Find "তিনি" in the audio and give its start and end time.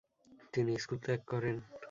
0.53-0.71